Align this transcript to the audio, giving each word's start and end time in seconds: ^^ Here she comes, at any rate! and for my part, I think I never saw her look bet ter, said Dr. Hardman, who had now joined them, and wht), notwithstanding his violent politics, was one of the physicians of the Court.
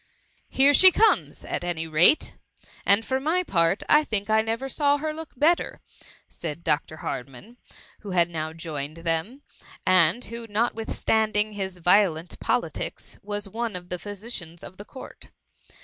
^^ 0.01 0.03
Here 0.49 0.73
she 0.73 0.89
comes, 0.91 1.45
at 1.45 1.63
any 1.63 1.85
rate! 1.85 2.33
and 2.87 3.05
for 3.05 3.19
my 3.19 3.43
part, 3.43 3.83
I 3.87 4.03
think 4.03 4.31
I 4.31 4.41
never 4.41 4.67
saw 4.67 4.97
her 4.97 5.13
look 5.13 5.33
bet 5.37 5.59
ter, 5.59 5.79
said 6.27 6.63
Dr. 6.63 6.97
Hardman, 7.05 7.57
who 7.99 8.09
had 8.09 8.27
now 8.27 8.51
joined 8.51 8.97
them, 9.05 9.43
and 9.85 10.23
wht), 10.23 10.49
notwithstanding 10.49 11.53
his 11.53 11.77
violent 11.77 12.39
politics, 12.39 13.19
was 13.21 13.47
one 13.47 13.75
of 13.75 13.89
the 13.89 13.99
physicians 13.99 14.63
of 14.63 14.77
the 14.77 14.85
Court. 14.85 15.29